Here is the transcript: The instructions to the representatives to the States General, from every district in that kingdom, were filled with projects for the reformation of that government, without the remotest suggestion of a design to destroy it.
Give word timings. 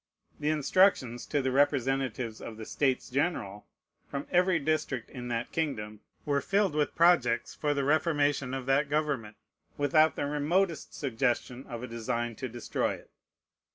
The 0.39 0.49
instructions 0.49 1.27
to 1.27 1.43
the 1.43 1.51
representatives 1.51 2.39
to 2.39 2.55
the 2.55 2.65
States 2.65 3.07
General, 3.07 3.67
from 4.09 4.25
every 4.31 4.57
district 4.57 5.11
in 5.11 5.27
that 5.27 5.51
kingdom, 5.51 5.99
were 6.25 6.41
filled 6.41 6.73
with 6.73 6.95
projects 6.95 7.53
for 7.53 7.75
the 7.75 7.83
reformation 7.83 8.55
of 8.55 8.65
that 8.65 8.89
government, 8.89 9.35
without 9.77 10.15
the 10.15 10.25
remotest 10.25 10.95
suggestion 10.95 11.67
of 11.67 11.83
a 11.83 11.87
design 11.87 12.35
to 12.37 12.49
destroy 12.49 12.95
it. 12.95 13.11